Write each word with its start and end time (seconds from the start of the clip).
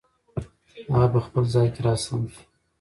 هغه 0.93 1.07
په 1.13 1.19
خپل 1.25 1.43
ځای 1.53 1.67
کې 1.73 1.81
را 1.87 1.93
سم 2.03 2.21
شو. 2.33 2.41